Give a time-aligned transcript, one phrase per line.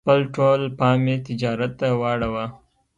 [0.05, 2.45] خپل ټول پام یې تجارت ته واړاوه.